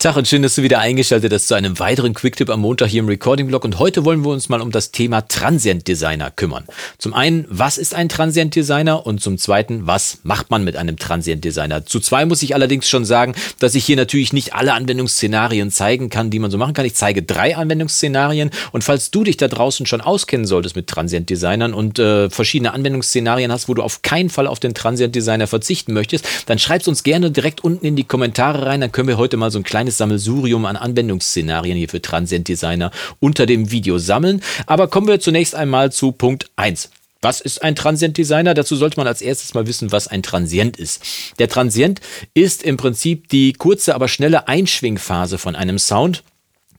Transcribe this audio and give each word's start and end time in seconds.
Tag 0.00 0.16
und 0.16 0.26
schön, 0.26 0.40
dass 0.40 0.54
du 0.54 0.62
wieder 0.62 0.78
eingeschaltet 0.78 1.30
hast 1.30 1.46
zu 1.46 1.54
einem 1.54 1.78
weiteren 1.78 2.14
Quicktip 2.14 2.48
am 2.48 2.62
Montag 2.62 2.88
hier 2.88 3.00
im 3.00 3.08
Recording-Blog. 3.08 3.64
Und 3.64 3.78
heute 3.78 4.02
wollen 4.06 4.24
wir 4.24 4.30
uns 4.30 4.48
mal 4.48 4.62
um 4.62 4.70
das 4.70 4.92
Thema 4.92 5.28
Transient 5.28 5.86
Designer 5.86 6.30
kümmern. 6.30 6.64
Zum 6.96 7.12
einen, 7.12 7.44
was 7.50 7.76
ist 7.76 7.94
ein 7.94 8.08
Transient 8.08 8.54
Designer? 8.54 9.04
Und 9.04 9.20
zum 9.20 9.36
zweiten, 9.36 9.86
was 9.86 10.20
macht 10.22 10.50
man 10.50 10.64
mit 10.64 10.76
einem 10.76 10.96
Transient 10.96 11.44
Designer? 11.44 11.84
Zu 11.84 12.00
zwei 12.00 12.24
muss 12.24 12.40
ich 12.40 12.54
allerdings 12.54 12.88
schon 12.88 13.04
sagen, 13.04 13.34
dass 13.58 13.74
ich 13.74 13.84
hier 13.84 13.96
natürlich 13.96 14.32
nicht 14.32 14.54
alle 14.54 14.72
Anwendungsszenarien 14.72 15.70
zeigen 15.70 16.08
kann, 16.08 16.30
die 16.30 16.38
man 16.38 16.50
so 16.50 16.56
machen 16.56 16.72
kann. 16.72 16.86
Ich 16.86 16.94
zeige 16.94 17.22
drei 17.22 17.54
Anwendungsszenarien. 17.54 18.52
Und 18.72 18.82
falls 18.82 19.10
du 19.10 19.22
dich 19.22 19.36
da 19.36 19.48
draußen 19.48 19.84
schon 19.84 20.00
auskennen 20.00 20.46
solltest 20.46 20.76
mit 20.76 20.86
Transient 20.86 21.28
Designern 21.28 21.74
und 21.74 21.98
äh, 21.98 22.30
verschiedene 22.30 22.72
Anwendungsszenarien 22.72 23.52
hast, 23.52 23.68
wo 23.68 23.74
du 23.74 23.82
auf 23.82 24.00
keinen 24.00 24.30
Fall 24.30 24.46
auf 24.46 24.60
den 24.60 24.72
Transient 24.72 25.14
Designer 25.14 25.46
verzichten 25.46 25.92
möchtest, 25.92 26.26
dann 26.46 26.58
schreib's 26.58 26.88
uns 26.88 27.02
gerne 27.02 27.30
direkt 27.30 27.62
unten 27.62 27.84
in 27.84 27.96
die 27.96 28.04
Kommentare 28.04 28.64
rein. 28.64 28.80
Dann 28.80 28.92
können 28.92 29.08
wir 29.08 29.18
heute 29.18 29.36
mal 29.36 29.50
so 29.50 29.58
ein 29.58 29.62
kleines 29.62 29.89
kleines 29.90 29.98
Sammelsurium 29.98 30.64
an 30.66 30.76
Anwendungsszenarien 30.76 31.76
hier 31.76 31.88
für 31.88 32.00
Transient 32.00 32.48
Designer 32.48 32.90
unter 33.18 33.46
dem 33.46 33.70
Video 33.70 33.98
sammeln. 33.98 34.42
Aber 34.66 34.88
kommen 34.88 35.08
wir 35.08 35.20
zunächst 35.20 35.54
einmal 35.54 35.90
zu 35.90 36.12
Punkt 36.12 36.50
1. 36.56 36.90
Was 37.22 37.40
ist 37.40 37.62
ein 37.62 37.76
Transient 37.76 38.16
Designer? 38.16 38.54
Dazu 38.54 38.76
sollte 38.76 38.96
man 38.98 39.06
als 39.06 39.20
erstes 39.20 39.52
mal 39.52 39.66
wissen, 39.66 39.92
was 39.92 40.08
ein 40.08 40.22
Transient 40.22 40.78
ist. 40.78 41.02
Der 41.38 41.48
Transient 41.48 42.00
ist 42.32 42.62
im 42.62 42.76
Prinzip 42.78 43.28
die 43.28 43.52
kurze, 43.52 43.94
aber 43.94 44.08
schnelle 44.08 44.48
Einschwingphase 44.48 45.36
von 45.36 45.54
einem 45.54 45.78
Sound 45.78 46.22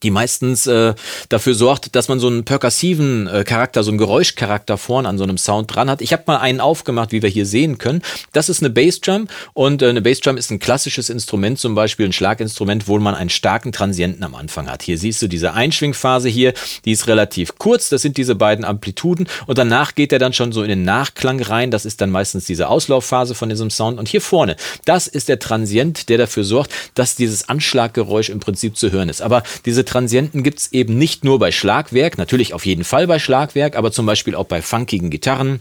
die 0.04 0.12
meistens 0.12 0.68
äh, 0.68 0.94
dafür 1.30 1.54
sorgt, 1.54 1.96
dass 1.96 2.08
man 2.08 2.20
so 2.20 2.28
einen 2.28 2.44
perkussiven 2.44 3.28
äh, 3.28 3.44
Charakter, 3.44 3.84
so 3.84 3.92
einen 3.92 3.98
Geräuschcharakter 3.98 4.78
vorn 4.78 5.06
an 5.06 5.18
so 5.18 5.24
einem 5.24 5.38
Sound 5.38 5.74
dran 5.74 5.90
hat. 5.90 6.02
Ich 6.02 6.14
habe 6.14 6.24
mal 6.28 6.38
einen 6.38 6.60
aufgemacht, 6.60 7.12
wie 7.12 7.22
wir 7.22 7.30
hier 7.30 7.46
sehen 7.46 7.78
können. 7.78 8.02
Das 8.34 8.50
ist 8.50 8.62
eine 8.62 8.70
Bassdrum 8.70 9.28
und 9.54 9.82
äh, 9.82 9.90
eine 9.90 10.02
Bassdrum 10.02 10.38
ist 10.38 10.52
ein 10.52 10.60
klassisches 10.60 11.10
Instrument, 11.10 11.60
zum 11.60 11.76
Beispiel 11.76 12.06
ein 12.06 12.14
Schlaginstrument, 12.14 12.88
wo 12.88 12.98
man 13.00 13.16
einen 13.16 13.30
starken 13.30 13.72
Transienten 13.72 14.24
am 14.24 14.36
Anfang 14.36 14.70
hat. 14.70 14.84
Hier 14.84 14.98
siehst 14.98 15.22
du 15.22 15.28
diese 15.28 15.54
Einschwingphase 15.54 16.30
hier, 16.30 16.54
die 16.86 16.92
ist 16.92 17.08
relativ 17.08 17.58
kurz, 17.58 17.90
das 17.90 18.02
sind 18.02 18.18
diese 18.18 18.36
beiden 18.36 18.66
Amplituden 18.66 19.28
und 19.46 19.58
danach 19.58 19.96
geht 19.96 20.12
er 20.12 20.20
dann 20.20 20.34
schon 20.34 20.52
so 20.52 20.64
in 20.64 20.70
den 20.70 20.84
Nachklang 20.84 21.42
rein, 21.42 21.72
das 21.72 21.86
ist 21.86 22.02
dann 22.02 22.10
meistens 22.10 22.46
diese 22.46 22.70
Auslaufphase 22.70 23.36
von 23.36 23.50
diesem 23.50 23.70
Sound 23.70 24.00
und 24.00 24.08
hier 24.08 24.22
vorne, 24.22 24.56
das 24.86 25.08
ist 25.08 25.30
der 25.30 25.40
Transient, 25.40 26.10
der 26.10 26.18
dafür 26.18 26.44
sorgt, 26.44 26.72
dass 26.96 27.16
dieses 27.16 27.50
Anschlaggeräusch 27.50 28.30
im 28.30 28.40
Prinzip 28.40 28.78
zu 28.78 28.92
hören 28.92 29.10
ist. 29.10 29.22
Aber 29.22 29.44
diese 29.66 29.86
Transienten 29.92 30.42
gibt 30.42 30.60
es 30.60 30.72
eben 30.72 30.98
nicht 30.98 31.26
nur 31.26 31.38
bei 31.38 31.52
Schlagwerk, 31.52 32.18
natürlich 32.18 32.54
auf 32.54 32.66
jeden 32.66 32.86
Fall 32.86 33.08
bei 33.08 33.20
Schlagwerk, 33.20 33.76
aber 33.76 33.92
zum 33.92 34.06
Beispiel 34.06 34.36
auch 34.36 34.46
bei 34.46 34.62
funkigen 34.62 35.10
Gitarren, 35.10 35.60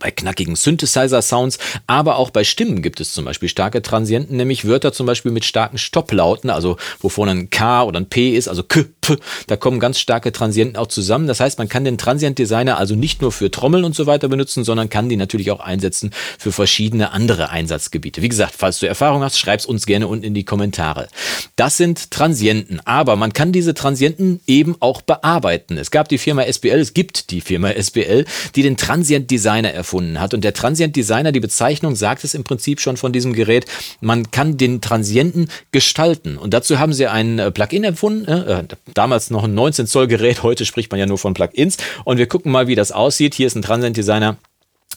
bei 0.00 0.10
knackigen 0.10 0.56
Synthesizer-Sounds, 0.56 1.58
aber 1.86 2.16
auch 2.16 2.30
bei 2.30 2.44
Stimmen 2.44 2.82
gibt 2.82 3.00
es 3.00 3.12
zum 3.12 3.24
Beispiel 3.24 3.48
starke 3.48 3.82
Transienten, 3.82 4.36
nämlich 4.36 4.66
Wörter 4.66 4.92
zum 4.92 5.06
Beispiel 5.06 5.32
mit 5.32 5.44
starken 5.44 5.78
Stopplauten, 5.78 6.50
also 6.50 6.76
wo 7.00 7.08
vorne 7.08 7.32
ein 7.32 7.50
K 7.50 7.84
oder 7.84 8.00
ein 8.00 8.08
P 8.08 8.36
ist, 8.36 8.48
also 8.48 8.62
K, 8.62 8.84
P, 9.00 9.16
da 9.46 9.56
kommen 9.56 9.80
ganz 9.80 9.98
starke 9.98 10.32
Transienten 10.32 10.76
auch 10.76 10.88
zusammen. 10.88 11.26
Das 11.26 11.40
heißt, 11.40 11.58
man 11.58 11.68
kann 11.68 11.84
den 11.84 11.98
Transient-Designer 11.98 12.78
also 12.78 12.94
nicht 12.94 13.22
nur 13.22 13.32
für 13.32 13.50
Trommeln 13.50 13.84
und 13.84 13.94
so 13.94 14.06
weiter 14.06 14.28
benutzen, 14.28 14.64
sondern 14.64 14.88
kann 14.88 15.08
die 15.08 15.16
natürlich 15.16 15.50
auch 15.50 15.60
einsetzen 15.60 16.10
für 16.38 16.52
verschiedene 16.52 17.12
andere 17.12 17.50
Einsatzgebiete. 17.50 18.22
Wie 18.22 18.28
gesagt, 18.28 18.54
falls 18.56 18.78
du 18.78 18.86
Erfahrung 18.86 19.22
hast, 19.22 19.38
schreib's 19.38 19.66
uns 19.66 19.86
gerne 19.86 20.08
unten 20.08 20.24
in 20.24 20.34
die 20.34 20.44
Kommentare. 20.44 21.08
Das 21.56 21.76
sind 21.76 22.10
Transienten, 22.10 22.80
aber 22.84 23.16
man 23.16 23.32
kann 23.32 23.52
diese 23.52 23.74
Transienten 23.74 24.40
eben 24.46 24.76
auch 24.80 25.02
bearbeiten. 25.02 25.78
Es 25.78 25.90
gab 25.90 26.08
die 26.08 26.18
Firma 26.18 26.42
SBL, 26.42 26.78
es 26.78 26.94
gibt 26.94 27.30
die 27.30 27.40
Firma 27.40 27.70
SBL, 27.70 28.24
die 28.54 28.62
den 28.62 28.76
Transient-Designer 28.76 29.73
erfunden 29.74 30.20
hat. 30.20 30.34
Und 30.34 30.44
der 30.44 30.54
Transient 30.54 30.96
Designer, 30.96 31.32
die 31.32 31.40
Bezeichnung 31.40 31.96
sagt 31.96 32.24
es 32.24 32.34
im 32.34 32.44
Prinzip 32.44 32.80
schon 32.80 32.96
von 32.96 33.12
diesem 33.12 33.32
Gerät, 33.32 33.66
man 34.00 34.30
kann 34.30 34.56
den 34.56 34.80
Transienten 34.80 35.48
gestalten. 35.72 36.38
Und 36.38 36.54
dazu 36.54 36.78
haben 36.78 36.92
sie 36.92 37.06
ein 37.06 37.38
äh, 37.38 37.50
Plugin 37.50 37.84
erfunden, 37.84 38.26
äh, 38.26 38.60
äh 38.60 38.64
damals 38.94 39.30
noch 39.30 39.44
ein 39.44 39.54
19 39.54 39.86
Zoll 39.86 40.06
Gerät, 40.06 40.42
heute 40.42 40.64
spricht 40.64 40.90
man 40.90 41.00
ja 41.00 41.06
nur 41.06 41.18
von 41.18 41.34
Plugins. 41.34 41.76
Und 42.04 42.18
wir 42.18 42.26
gucken 42.26 42.52
mal, 42.52 42.68
wie 42.68 42.74
das 42.74 42.92
aussieht. 42.92 43.34
Hier 43.34 43.46
ist 43.46 43.56
ein 43.56 43.62
Transient 43.62 43.96
Designer. 43.96 44.36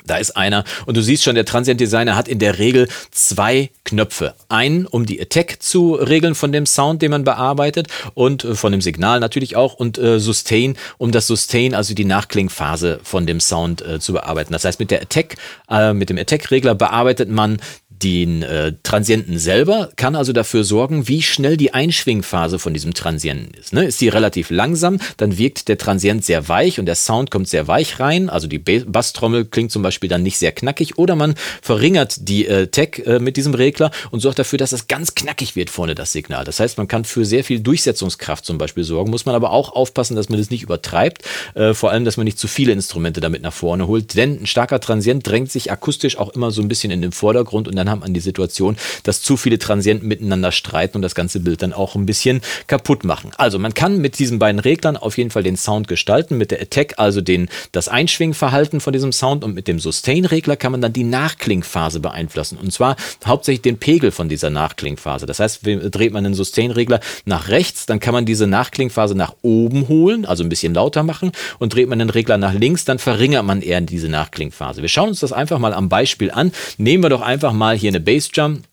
Da 0.07 0.18
ist 0.18 0.35
einer 0.35 0.63
und 0.85 0.97
du 0.97 1.01
siehst 1.01 1.23
schon, 1.23 1.35
der 1.35 1.45
Transient 1.45 1.79
Designer 1.79 2.16
hat 2.16 2.28
in 2.28 2.40
der 2.40 2.59
Regel 2.59 2.88
zwei 3.12 3.69
Knöpfe. 3.84 4.34
Einen, 4.50 4.85
um 4.85 5.06
die 5.06 5.22
Attack 5.22 5.62
zu 5.62 5.94
regeln 5.95 6.35
von 6.35 6.51
dem 6.51 6.66
Sound, 6.66 7.01
den 7.01 7.12
man 7.12 7.23
bearbeitet 7.23 7.88
und 8.13 8.44
äh, 8.44 8.56
von 8.56 8.72
dem 8.72 8.81
Signal 8.81 9.19
natürlich 9.19 9.56
auch 9.56 9.73
und 9.73 9.97
äh, 9.97 10.19
Sustain, 10.19 10.78
um 10.97 11.12
das 11.12 11.28
Sustain, 11.28 11.75
also 11.75 11.94
die 11.94 12.06
Nachklingphase 12.06 13.00
von 13.03 13.25
dem 13.25 13.40
Sound 13.40 13.81
äh, 13.81 14.00
zu 14.00 14.13
bearbeiten. 14.13 14.53
Das 14.53 14.66
heißt, 14.66 14.79
mit 14.79 14.91
der 14.91 15.01
Attack, 15.01 15.35
äh, 15.69 15.94
mit 15.94 16.09
dem 16.09 16.17
Attack-Regler 16.17 16.75
bearbeitet 16.75 17.29
man 17.29 17.59
den 18.03 18.44
äh, 18.44 18.74
Transienten 18.84 19.40
selber 19.40 19.90
kann 19.96 20.16
also 20.16 20.34
dafür 20.34 20.63
sorgen, 20.63 21.08
wie 21.08 21.22
schnell 21.22 21.58
die 21.58 21.74
Einschwingphase 21.74 22.59
von 22.59 22.74
diesem 22.74 22.94
Transienten 22.94 23.53
ist. 23.59 23.74
Ne? 23.74 23.85
Ist 23.85 24.02
die 24.02 24.09
relativ 24.09 24.50
langsam, 24.50 25.00
dann 25.18 25.38
wirkt 25.38 25.68
der 25.68 25.78
Transient 25.78 26.24
sehr 26.24 26.47
weich 26.47 26.80
und 26.80 26.85
der 26.85 26.96
Sound 26.96 27.31
kommt 27.31 27.47
sehr 27.47 27.68
weich 27.68 28.00
rein. 28.00 28.30
Also 28.30 28.47
die 28.47 28.59
Basstrommel 28.59 29.46
klingt 29.46 29.72
zum 29.72 29.81
Beispiel 29.81 30.09
dann 30.09 30.24
nicht 30.24 30.38
sehr 30.38 30.52
knackig 30.52 30.97
oder 30.97 31.16
man 31.16 31.35
verringert 31.62 32.28
die 32.28 32.47
äh, 32.47 32.68
Tech 32.68 33.03
äh, 33.06 33.19
mit 33.19 33.38
diesem 33.38 33.53
Regler 33.53 33.91
und 34.12 34.19
sorgt 34.19 34.40
dafür, 34.40 34.59
dass 34.59 34.72
es 34.72 34.88
ganz 34.88 35.16
knackig 35.16 35.56
wird 35.56 35.69
vorne 35.69 35.96
das 35.96 36.12
Signal. 36.12 36.46
Das 36.46 36.59
heißt, 36.59 36.78
man 36.78 36.88
kann 36.88 37.06
für 37.06 37.25
sehr 37.25 37.44
viel 37.44 37.59
Durchsetzungskraft 37.59 38.46
zum 38.46 38.58
Beispiel 38.58 38.84
sorgen, 38.84 39.12
muss 39.12 39.25
man 39.25 39.35
aber 39.35 39.52
auch 39.52 39.74
aufpassen, 39.74 40.16
dass 40.16 40.29
man 40.29 40.40
das 40.40 40.50
nicht 40.50 40.64
übertreibt. 40.64 41.24
Äh, 41.56 41.74
vor 41.74 41.91
allem, 41.91 42.06
dass 42.06 42.18
man 42.18 42.25
nicht 42.25 42.40
zu 42.40 42.47
viele 42.47 42.72
Instrumente 42.72 43.22
damit 43.22 43.41
nach 43.41 43.53
vorne 43.53 43.88
holt, 43.88 44.16
denn 44.16 44.41
ein 44.41 44.47
starker 44.47 44.79
Transient 44.79 45.25
drängt 45.25 45.52
sich 45.52 45.72
akustisch 45.72 46.18
auch 46.18 46.29
immer 46.29 46.52
so 46.52 46.62
ein 46.62 46.68
bisschen 46.68 46.91
in 46.91 47.02
den 47.02 47.12
Vordergrund 47.12 47.68
und 47.68 47.75
dann 47.75 47.87
dann 47.88 47.92
haben 47.92 48.03
an 48.03 48.14
die 48.14 48.20
Situation, 48.20 48.78
dass 49.03 49.22
zu 49.22 49.38
viele 49.38 49.59
Transienten 49.59 50.08
miteinander 50.08 50.52
streiten 50.52 50.98
und 50.98 51.02
das 51.02 51.16
ganze 51.16 51.40
Bild 51.40 51.62
dann 51.62 51.74
auch 51.74 51.96
ein 51.96 52.06
bisschen 52.06 52.42
kaputt 52.68 53.03
machen. 53.03 53.31
Also 53.38 53.59
man 53.59 53.74
kann 53.74 53.98
mit 53.98 54.20
diesen 54.20 54.40
beiden 54.40 54.59
Reglern 54.59 54.98
auf 54.98 55.18
jeden 55.18 55.31
Fall 55.31 55.44
den 55.44 55.58
Sound 55.58 55.88
gestalten, 55.88 56.38
mit 56.38 56.52
der 56.52 56.62
Attack 56.62 56.96
also 56.97 57.22
den, 57.22 57.50
das 57.72 57.88
Einschwingverhalten 57.88 58.80
von 58.80 58.94
diesem 58.94 59.12
Sound 59.12 59.44
und 59.44 59.56
mit 59.56 59.68
dem 59.68 59.80
Sustain-Regler 59.80 60.58
kann 60.58 60.72
man 60.72 60.81
dann 60.81 60.94
die 60.94 61.03
Nachklingphase 61.03 62.00
beeinflussen 62.00 62.58
und 62.58 62.72
zwar 62.72 62.96
hauptsächlich 63.26 63.62
den 63.62 63.78
Pegel 63.78 64.12
von 64.12 64.30
dieser 64.30 64.50
Nachklingphase. 64.50 65.26
Das 65.26 65.40
heißt, 65.40 65.62
dreht 65.64 66.14
man 66.14 66.24
den 66.24 66.34
Sustain-Regler 66.34 67.00
nach 67.26 67.47
rechts, 67.50 67.86
dann 67.86 68.00
kann 68.00 68.14
man 68.14 68.26
diese 68.26 68.47
Nachklingphase 68.47 69.16
nach 69.16 69.34
oben 69.42 69.88
holen, 69.88 70.26
also 70.26 70.44
ein 70.44 70.50
bisschen 70.50 70.74
lauter 70.74 71.03
machen 71.03 71.31
und 71.59 71.74
dreht 71.74 71.88
man 71.88 72.00
den 72.00 72.09
Regler 72.09 72.38
nach 72.38 72.53
links, 72.53 72.86
dann 72.86 73.00
verringert 73.00 73.46
man 73.46 73.62
eher 73.62 73.80
diese 73.81 74.09
Nachklingphase. 74.09 74.81
Wir 74.81 74.90
schauen 74.90 75.09
uns 75.09 75.20
das 75.20 75.31
einfach 75.31 75.59
mal 75.59 75.74
am 75.74 75.90
Beispiel 75.90 76.31
an. 76.31 76.52
Nehmen 76.78 77.03
wir 77.03 77.09
doch 77.09 77.22
einfach 77.22 77.53
mal 77.53 77.77
hier 77.78 77.92
eine 77.92 78.00
Bassdrum 78.00 78.64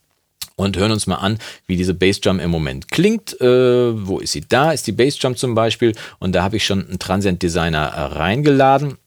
und 0.56 0.76
hören 0.76 0.92
uns 0.92 1.06
mal 1.06 1.16
an, 1.16 1.38
wie 1.66 1.76
diese 1.76 1.94
Bassdrum 1.94 2.40
im 2.40 2.50
Moment 2.50 2.90
klingt. 2.90 3.40
Äh, 3.40 4.06
wo 4.06 4.18
ist 4.18 4.32
sie? 4.32 4.42
Da 4.48 4.72
ist 4.72 4.86
die 4.86 4.92
Bassdrum 4.92 5.36
zum 5.36 5.54
Beispiel 5.54 5.94
und 6.18 6.32
da 6.32 6.42
habe 6.42 6.56
ich 6.56 6.64
schon 6.64 6.86
einen 6.86 6.98
Transient 6.98 7.42
Designer 7.42 7.86
äh, 7.86 8.00
reingeladen. 8.16 8.98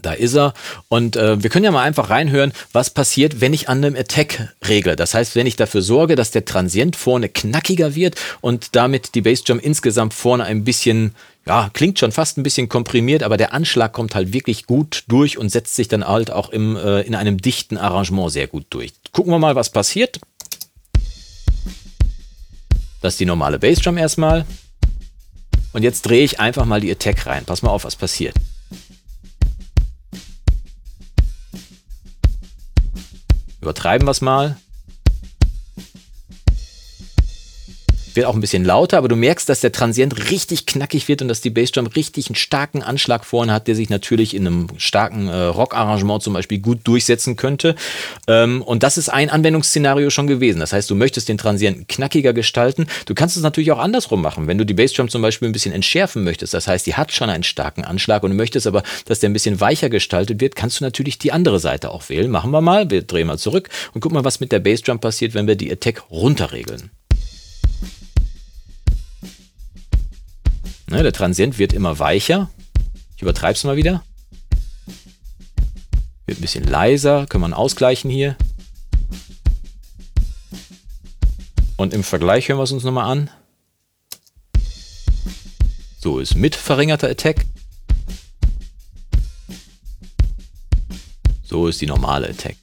Da 0.00 0.12
ist 0.12 0.34
er. 0.34 0.52
Und 0.88 1.16
äh, 1.16 1.42
wir 1.42 1.48
können 1.48 1.64
ja 1.64 1.70
mal 1.70 1.82
einfach 1.82 2.10
reinhören, 2.10 2.52
was 2.72 2.90
passiert, 2.90 3.40
wenn 3.40 3.54
ich 3.54 3.68
an 3.68 3.78
einem 3.78 3.96
Attack 3.96 4.54
regle. 4.66 4.96
Das 4.96 5.14
heißt, 5.14 5.34
wenn 5.34 5.46
ich 5.46 5.56
dafür 5.56 5.82
sorge, 5.82 6.14
dass 6.14 6.30
der 6.30 6.44
Transient 6.44 6.94
vorne 6.94 7.28
knackiger 7.30 7.94
wird 7.94 8.16
und 8.42 8.76
damit 8.76 9.14
die 9.14 9.22
Bassdrum 9.22 9.58
insgesamt 9.58 10.12
vorne 10.12 10.44
ein 10.44 10.64
bisschen 10.64 11.14
ja, 11.46 11.70
klingt 11.72 11.98
schon 11.98 12.12
fast 12.12 12.38
ein 12.38 12.42
bisschen 12.42 12.68
komprimiert, 12.68 13.22
aber 13.22 13.36
der 13.36 13.52
Anschlag 13.52 13.92
kommt 13.92 14.14
halt 14.14 14.32
wirklich 14.32 14.66
gut 14.66 15.04
durch 15.08 15.36
und 15.36 15.50
setzt 15.50 15.76
sich 15.76 15.88
dann 15.88 16.06
halt 16.06 16.30
auch 16.30 16.48
im, 16.48 16.76
äh, 16.76 17.02
in 17.02 17.14
einem 17.14 17.38
dichten 17.38 17.76
Arrangement 17.76 18.32
sehr 18.32 18.46
gut 18.46 18.66
durch. 18.70 18.92
Gucken 19.12 19.32
wir 19.32 19.38
mal, 19.38 19.54
was 19.54 19.70
passiert. 19.70 20.20
Das 23.02 23.14
ist 23.14 23.20
die 23.20 23.26
normale 23.26 23.58
Bassdrum 23.58 23.98
erstmal. 23.98 24.46
Und 25.74 25.82
jetzt 25.82 26.02
drehe 26.02 26.24
ich 26.24 26.40
einfach 26.40 26.64
mal 26.64 26.80
die 26.80 26.90
Attack 26.90 27.26
rein. 27.26 27.44
Pass 27.44 27.60
mal 27.60 27.70
auf, 27.70 27.84
was 27.84 27.96
passiert. 27.96 28.34
Übertreiben 33.60 34.06
wir 34.06 34.12
es 34.12 34.20
mal. 34.20 34.56
Wird 38.16 38.26
auch 38.26 38.34
ein 38.34 38.40
bisschen 38.40 38.64
lauter, 38.64 38.98
aber 38.98 39.08
du 39.08 39.16
merkst, 39.16 39.48
dass 39.48 39.60
der 39.60 39.72
Transient 39.72 40.30
richtig 40.30 40.66
knackig 40.66 41.08
wird 41.08 41.22
und 41.22 41.28
dass 41.28 41.40
die 41.40 41.50
Bassdrum 41.50 41.86
richtig 41.86 42.28
einen 42.28 42.34
starken 42.34 42.82
Anschlag 42.82 43.24
vorne 43.24 43.52
hat, 43.52 43.66
der 43.66 43.74
sich 43.74 43.90
natürlich 43.90 44.34
in 44.34 44.46
einem 44.46 44.66
starken 44.76 45.28
äh, 45.28 45.44
Rock-Arrangement 45.44 46.22
zum 46.22 46.34
Beispiel 46.34 46.58
gut 46.58 46.80
durchsetzen 46.84 47.36
könnte. 47.36 47.74
Ähm, 48.26 48.62
und 48.62 48.82
das 48.82 48.98
ist 48.98 49.08
ein 49.08 49.30
Anwendungsszenario 49.30 50.10
schon 50.10 50.26
gewesen. 50.26 50.60
Das 50.60 50.72
heißt, 50.72 50.90
du 50.90 50.94
möchtest 50.94 51.28
den 51.28 51.38
Transienten 51.38 51.86
knackiger 51.86 52.32
gestalten. 52.32 52.86
Du 53.06 53.14
kannst 53.14 53.36
es 53.36 53.42
natürlich 53.42 53.72
auch 53.72 53.78
andersrum 53.78 54.22
machen. 54.22 54.46
Wenn 54.46 54.58
du 54.58 54.66
die 54.66 54.74
Bassdrum 54.74 55.08
zum 55.08 55.22
Beispiel 55.22 55.48
ein 55.48 55.52
bisschen 55.52 55.72
entschärfen 55.72 56.24
möchtest, 56.24 56.54
das 56.54 56.68
heißt, 56.68 56.86
die 56.86 56.94
hat 56.94 57.12
schon 57.12 57.30
einen 57.30 57.44
starken 57.44 57.84
Anschlag 57.84 58.22
und 58.22 58.30
du 58.30 58.36
möchtest 58.36 58.66
aber, 58.66 58.82
dass 59.06 59.20
der 59.20 59.30
ein 59.30 59.34
bisschen 59.34 59.60
weicher 59.60 59.90
gestaltet 59.90 60.40
wird, 60.40 60.56
kannst 60.56 60.80
du 60.80 60.84
natürlich 60.84 61.18
die 61.18 61.32
andere 61.32 61.58
Seite 61.58 61.90
auch 61.90 62.08
wählen. 62.08 62.30
Machen 62.30 62.50
wir 62.50 62.60
mal. 62.60 62.90
Wir 62.90 63.02
drehen 63.02 63.26
mal 63.26 63.38
zurück 63.38 63.68
und 63.92 64.00
gucken 64.00 64.14
mal, 64.14 64.24
was 64.24 64.40
mit 64.40 64.52
der 64.52 64.60
Bassdrum 64.60 64.98
passiert, 64.98 65.34
wenn 65.34 65.46
wir 65.46 65.56
die 65.56 65.70
Attack 65.70 66.10
runterregeln. 66.10 66.90
Ne, 70.94 71.02
der 71.02 71.12
Transient 71.12 71.58
wird 71.58 71.72
immer 71.72 71.98
weicher. 71.98 72.48
Ich 73.16 73.22
übertreibe 73.22 73.54
es 73.54 73.64
mal 73.64 73.74
wieder. 73.74 74.04
Wird 76.24 76.38
ein 76.38 76.40
bisschen 76.40 76.62
leiser, 76.62 77.26
können 77.26 77.50
wir 77.50 77.58
ausgleichen 77.58 78.08
hier. 78.12 78.36
Und 81.76 81.94
im 81.94 82.04
Vergleich 82.04 82.48
hören 82.48 82.58
wir 82.58 82.62
es 82.62 82.70
uns 82.70 82.84
nochmal 82.84 83.10
an. 83.10 83.28
So 85.98 86.20
ist 86.20 86.36
mit 86.36 86.54
verringerter 86.54 87.10
Attack. 87.10 87.44
So 91.42 91.66
ist 91.66 91.80
die 91.80 91.86
normale 91.86 92.28
Attack. 92.28 92.54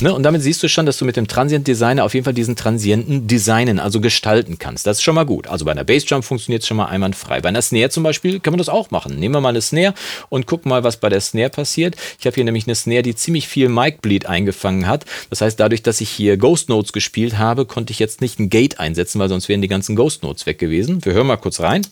Ne? 0.00 0.14
Und 0.14 0.22
damit 0.22 0.42
siehst 0.42 0.62
du 0.62 0.68
schon, 0.68 0.86
dass 0.86 0.98
du 0.98 1.04
mit 1.04 1.16
dem 1.16 1.26
Transient 1.26 1.66
Designer 1.66 2.04
auf 2.04 2.14
jeden 2.14 2.24
Fall 2.24 2.34
diesen 2.34 2.54
Transienten 2.54 3.26
designen, 3.26 3.80
also 3.80 4.00
gestalten 4.00 4.58
kannst. 4.58 4.86
Das 4.86 4.98
ist 4.98 5.02
schon 5.02 5.16
mal 5.16 5.26
gut. 5.26 5.48
Also 5.48 5.64
bei 5.64 5.72
einer 5.72 5.82
Bassjump 5.82 6.24
funktioniert 6.24 6.62
es 6.62 6.68
schon 6.68 6.76
mal 6.76 6.86
einwandfrei. 6.86 7.40
Bei 7.40 7.48
einer 7.48 7.62
Snare 7.62 7.90
zum 7.90 8.04
Beispiel 8.04 8.38
kann 8.38 8.52
man 8.52 8.58
das 8.58 8.68
auch 8.68 8.92
machen. 8.92 9.18
Nehmen 9.18 9.34
wir 9.34 9.40
mal 9.40 9.48
eine 9.48 9.60
Snare 9.60 9.94
und 10.28 10.46
gucken 10.46 10.68
mal, 10.68 10.84
was 10.84 10.98
bei 10.98 11.08
der 11.08 11.20
Snare 11.20 11.50
passiert. 11.50 11.96
Ich 12.20 12.26
habe 12.26 12.34
hier 12.34 12.44
nämlich 12.44 12.66
eine 12.66 12.76
Snare, 12.76 13.02
die 13.02 13.16
ziemlich 13.16 13.48
viel 13.48 13.68
Mic 13.68 13.98
Bleed 14.00 14.26
eingefangen 14.26 14.86
hat. 14.86 15.04
Das 15.30 15.40
heißt, 15.40 15.58
dadurch, 15.58 15.82
dass 15.82 16.00
ich 16.00 16.10
hier 16.10 16.36
Ghost 16.36 16.68
Notes 16.68 16.92
gespielt 16.92 17.36
habe, 17.36 17.66
konnte 17.66 17.92
ich 17.92 17.98
jetzt 17.98 18.20
nicht 18.20 18.38
ein 18.38 18.50
Gate 18.50 18.78
einsetzen, 18.78 19.18
weil 19.18 19.28
sonst 19.28 19.48
wären 19.48 19.62
die 19.62 19.68
ganzen 19.68 19.96
Ghost 19.96 20.22
Notes 20.22 20.46
weg 20.46 20.58
gewesen. 20.58 21.04
Wir 21.04 21.12
hören 21.12 21.26
mal 21.26 21.36
kurz 21.36 21.58
rein. 21.58 21.82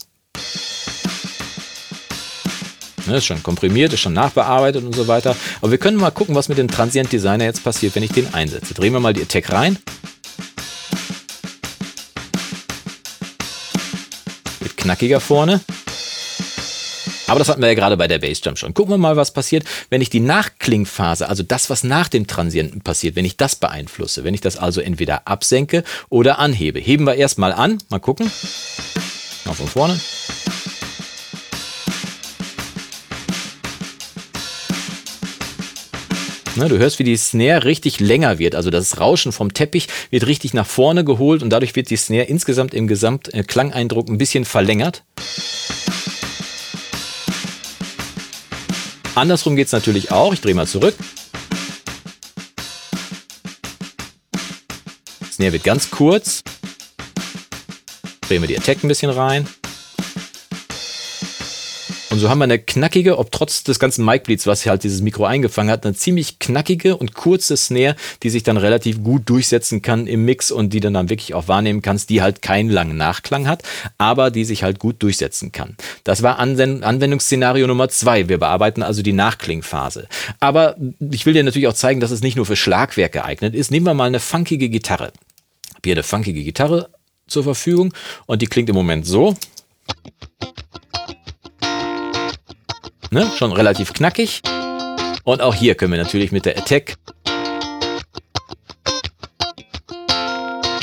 Ne, 3.07 3.19
ist 3.19 3.27
schon 3.27 3.43
komprimiert, 3.43 3.93
ist 3.93 4.01
schon 4.01 4.15
nachbearbeitet 4.15 4.85
und 4.85 4.95
so 4.95 5.07
weiter. 5.07 5.37
Aber 5.61 5.71
wir 5.71 5.79
können 5.79 5.97
mal 5.97 6.11
gucken, 6.11 6.35
was 6.35 6.49
mit 6.49 6.59
dem 6.59 6.69
Transient 6.69 7.13
Designer 7.13 7.45
jetzt 7.45 7.63
passiert, 7.63 7.95
wenn 7.95 8.03
ich 8.03 8.13
den 8.13 8.35
einsetze. 8.35 8.75
Drehen 8.75 8.93
wir 8.93 9.01
mal 9.01 9.13
die 9.13 9.23
Attack 9.23 9.53
rein. 9.53 9.79
Wird 14.61 14.77
knackiger 14.77 15.21
vorne. 15.21 15.61
Aber 17.29 17.39
das 17.39 17.49
hatten 17.49 17.61
wir 17.61 17.69
ja 17.69 17.75
gerade 17.75 17.97
bei 17.97 18.09
der 18.09 18.19
Bassjump 18.19 18.59
schon. 18.59 18.75
Gucken 18.75 18.95
wir 18.95 18.99
mal, 18.99 19.17
was 19.17 19.33
passiert, 19.33 19.65
wenn 19.91 20.01
ich 20.01 20.11
die 20.11 20.21
Nachklingphase, 20.21 21.29
also 21.29 21.43
das, 21.43 21.71
was 21.71 21.85
nach 21.85 22.09
dem 22.09 22.27
Transienten 22.27 22.83
passiert, 22.83 23.17
wenn 23.17 23.25
ich 23.25 23.37
das 23.37 23.57
beeinflusse. 23.57 24.25
Wenn 24.25 24.35
ich 24.35 24.41
das 24.41 24.57
also 24.57 24.81
entweder 24.81 25.27
absenke 25.27 25.83
oder 26.09 26.39
anhebe. 26.39 26.79
Heben 26.79 27.05
wir 27.05 27.15
erstmal 27.15 27.53
an. 27.53 27.79
Mal 27.89 27.99
gucken. 27.99 28.31
Mal 29.45 29.55
von 29.55 29.69
vorne. 29.69 30.01
Ne, 36.57 36.71
du 36.71 36.79
hörst, 36.79 36.99
wie 36.99 37.05
die 37.05 37.19
Snare 37.19 37.65
richtig 37.65 38.01
länger 38.01 38.39
wird. 38.39 38.55
Also 38.55 38.71
das 38.71 38.99
Rauschen 38.99 39.31
vom 39.31 39.53
Teppich 39.53 39.89
wird 40.09 40.27
richtig 40.27 40.55
nach 40.55 40.67
vorne 40.67 41.05
geholt 41.05 41.43
und 41.43 41.51
dadurch 41.51 41.77
wird 41.77 41.91
die 41.91 41.97
Snare 41.97 42.25
insgesamt 42.25 42.73
im 42.73 42.87
Gesamtklangeindruck 42.87 44.09
ein 44.09 44.17
bisschen 44.17 44.47
verlängert. 44.47 45.05
Andersrum 49.15 49.55
geht 49.55 49.67
es 49.67 49.73
natürlich 49.73 50.11
auch. 50.13 50.33
Ich 50.33 50.41
drehe 50.41 50.55
mal 50.55 50.67
zurück. 50.67 50.95
Snare 55.31 55.53
wird 55.53 55.65
ganz 55.65 55.91
kurz. 55.91 56.41
Drehen 58.23 58.41
wir 58.41 58.49
die 58.49 58.57
Attack 58.57 58.83
ein 58.83 58.89
bisschen 58.89 59.11
rein. 59.11 59.47
Und 62.17 62.21
so 62.21 62.31
haben 62.31 62.39
wir 62.39 62.45
eine 62.45 62.59
knackige, 62.59 63.19
ob 63.19 63.31
trotz 63.31 63.63
des 63.63 63.79
ganzen 63.79 64.03
Mic-Bleeds, 64.03 64.47
was 64.47 64.65
halt 64.65 64.85
dieses 64.85 65.03
Mikro 65.03 65.27
eingefangen 65.27 65.71
hat, 65.71 65.85
eine 65.85 65.95
ziemlich 65.95 66.39
knackige 66.39 66.97
und 66.97 67.13
kurze 67.13 67.59
Snare, 67.59 67.95
die 68.23 68.31
sich 68.31 68.43
dann 68.43 68.57
relativ 68.57 69.05
gut 69.05 69.29
durchsetzen 69.29 69.83
kann 69.83 70.07
im 70.07 70.25
Mix 70.25 70.51
und 70.51 70.73
die 70.73 70.81
dann, 70.81 70.95
dann 70.95 71.11
wirklich 71.11 71.35
auch 71.35 71.47
wahrnehmen 71.47 71.83
kannst, 71.83 72.09
die 72.09 72.23
halt 72.23 72.41
keinen 72.41 72.71
langen 72.71 72.97
Nachklang 72.97 73.47
hat, 73.47 73.65
aber 73.99 74.31
die 74.31 74.47
sich 74.47 74.63
halt 74.63 74.79
gut 74.79 75.03
durchsetzen 75.03 75.53
kann. 75.53 75.77
Das 76.05 76.23
war 76.23 76.39
Anwendungsszenario 76.39 77.67
Nummer 77.67 77.91
zwei. 77.91 78.31
Wir 78.31 78.39
bearbeiten 78.39 78.83
also 78.83 79.03
die 79.03 79.13
Nachklingphase. 79.13 80.09
Aber 80.41 80.75
ich 80.99 81.27
will 81.27 81.35
dir 81.35 81.45
natürlich 81.45 81.69
auch 81.69 81.75
zeigen, 81.75 82.01
dass 82.01 82.13
es 82.13 82.23
nicht 82.23 82.37
nur 82.37 82.47
für 82.47 82.57
Schlagwerk 82.57 83.13
geeignet 83.13 83.55
ist. 83.55 83.71
Nehmen 83.71 83.85
wir 83.85 83.93
mal 83.93 84.05
eine 84.05 84.21
funkige 84.21 84.71
Gitarre. 84.71 85.13
Ich 85.69 85.75
habe 85.75 85.81
hier 85.85 85.95
eine 85.97 86.03
funkige 86.03 86.43
Gitarre 86.43 86.89
zur 87.27 87.45
Verfügung 87.45 87.93
und 88.25 88.41
die 88.41 88.47
klingt 88.47 88.71
im 88.71 88.75
Moment 88.75 89.05
so. 89.05 89.37
Ne? 93.17 93.27
Schon 93.35 93.53
relativ 93.53 93.95
knackig. 93.95 94.43
Und 95.25 95.41
auch 95.41 95.55
hier 95.55 95.75
können 95.75 95.91
wir 95.91 95.99
natürlich 95.99 96.33
mit 96.33 96.45
der 96.45 96.59
Attack 96.59 96.97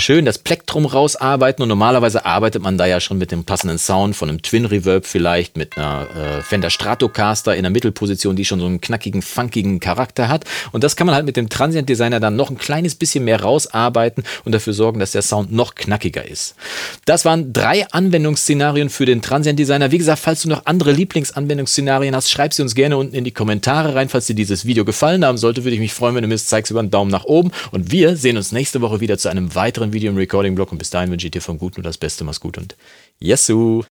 schön 0.03 0.25
das 0.25 0.37
Plektrum 0.37 0.85
rausarbeiten 0.85 1.63
und 1.63 1.69
normalerweise 1.69 2.25
arbeitet 2.25 2.61
man 2.61 2.77
da 2.77 2.85
ja 2.85 2.99
schon 2.99 3.17
mit 3.17 3.31
dem 3.31 3.45
passenden 3.45 3.77
Sound 3.77 4.17
von 4.17 4.27
einem 4.27 4.41
Twin 4.41 4.65
Reverb 4.65 5.05
vielleicht, 5.05 5.55
mit 5.55 5.77
einer 5.77 6.07
äh, 6.13 6.41
Fender 6.41 6.69
Stratocaster 6.69 7.55
in 7.55 7.63
der 7.63 7.71
Mittelposition, 7.71 8.35
die 8.35 8.43
schon 8.43 8.59
so 8.59 8.65
einen 8.65 8.81
knackigen, 8.81 9.21
funkigen 9.21 9.79
Charakter 9.79 10.27
hat. 10.27 10.43
Und 10.73 10.83
das 10.83 10.97
kann 10.97 11.07
man 11.07 11.15
halt 11.15 11.25
mit 11.25 11.37
dem 11.37 11.47
Transient 11.47 11.87
Designer 11.87 12.19
dann 12.19 12.35
noch 12.35 12.49
ein 12.49 12.57
kleines 12.57 12.95
bisschen 12.95 13.23
mehr 13.23 13.41
rausarbeiten 13.41 14.25
und 14.43 14.51
dafür 14.51 14.73
sorgen, 14.73 14.99
dass 14.99 15.13
der 15.13 15.21
Sound 15.21 15.53
noch 15.53 15.73
knackiger 15.73 16.27
ist. 16.27 16.55
Das 17.05 17.23
waren 17.23 17.53
drei 17.53 17.87
Anwendungsszenarien 17.89 18.89
für 18.89 19.05
den 19.05 19.21
Transient 19.21 19.57
Designer. 19.57 19.91
Wie 19.91 19.99
gesagt, 19.99 20.19
falls 20.19 20.41
du 20.41 20.49
noch 20.49 20.65
andere 20.65 20.91
Lieblingsanwendungsszenarien 20.91 22.13
hast, 22.13 22.29
schreib 22.29 22.53
sie 22.53 22.61
uns 22.61 22.75
gerne 22.75 22.97
unten 22.97 23.15
in 23.15 23.23
die 23.23 23.31
Kommentare 23.31 23.95
rein. 23.95 24.09
Falls 24.09 24.27
dir 24.27 24.35
dieses 24.35 24.65
Video 24.65 24.83
gefallen 24.83 25.23
haben 25.23 25.37
sollte, 25.37 25.63
würde 25.63 25.75
ich 25.75 25.81
mich 25.81 25.93
freuen, 25.93 26.15
wenn 26.15 26.23
du 26.23 26.27
mir 26.27 26.35
es 26.35 26.47
zeigst 26.47 26.71
über 26.71 26.81
einen 26.81 26.91
Daumen 26.91 27.11
nach 27.11 27.23
oben. 27.23 27.51
Und 27.71 27.91
wir 27.91 28.17
sehen 28.17 28.35
uns 28.35 28.51
nächste 28.51 28.81
Woche 28.81 28.99
wieder 28.99 29.17
zu 29.17 29.29
einem 29.29 29.55
weiteren 29.55 29.92
Video 29.93 30.11
im 30.11 30.17
Recording-Blog 30.17 30.71
und 30.71 30.77
bis 30.77 30.89
dahin 30.89 31.11
wünsche 31.11 31.27
ich 31.27 31.31
dir 31.31 31.41
vom 31.41 31.57
Guten 31.57 31.81
nur 31.81 31.83
das 31.83 31.97
Beste. 31.97 32.23
Mach's 32.23 32.39
gut 32.39 32.57
und 32.57 32.75
Yesu! 33.19 33.83